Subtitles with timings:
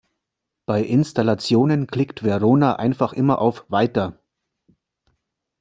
[0.65, 4.17] Bei Installationen klickt Verona einfach immer auf "Weiter".